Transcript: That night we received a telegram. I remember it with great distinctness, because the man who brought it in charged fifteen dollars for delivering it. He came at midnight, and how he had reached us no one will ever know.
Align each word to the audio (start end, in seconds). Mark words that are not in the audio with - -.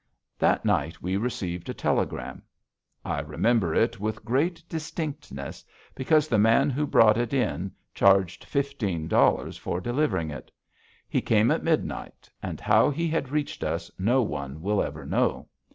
That 0.39 0.65
night 0.65 1.03
we 1.03 1.15
received 1.15 1.69
a 1.69 1.75
telegram. 1.75 2.41
I 3.05 3.19
remember 3.19 3.75
it 3.75 3.99
with 3.99 4.25
great 4.25 4.63
distinctness, 4.67 5.63
because 5.93 6.27
the 6.27 6.39
man 6.39 6.71
who 6.71 6.87
brought 6.87 7.19
it 7.19 7.35
in 7.35 7.71
charged 7.93 8.43
fifteen 8.43 9.07
dollars 9.07 9.57
for 9.57 9.79
delivering 9.79 10.31
it. 10.31 10.49
He 11.07 11.21
came 11.21 11.51
at 11.51 11.61
midnight, 11.63 12.31
and 12.41 12.59
how 12.59 12.89
he 12.89 13.09
had 13.09 13.29
reached 13.29 13.63
us 13.63 13.91
no 13.99 14.23
one 14.23 14.63
will 14.63 14.81
ever 14.81 15.05
know. 15.05 15.47